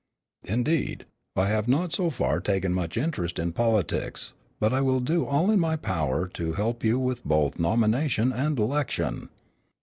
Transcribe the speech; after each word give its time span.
"Indeed. 0.45 1.05
I 1.35 1.45
have 1.49 1.67
not 1.67 1.93
so 1.93 2.09
far 2.09 2.39
taken 2.39 2.73
much 2.73 2.97
interest 2.97 3.37
in 3.37 3.51
politics, 3.53 4.33
but 4.59 4.73
I 4.73 4.81
will 4.81 4.99
do 4.99 5.27
all 5.27 5.51
in 5.51 5.59
my 5.59 5.75
power 5.75 6.27
to 6.33 6.53
help 6.53 6.83
you 6.83 6.97
with 6.97 7.23
both 7.23 7.59
nomination 7.59 8.33
and 8.33 8.57
election." 8.57 9.29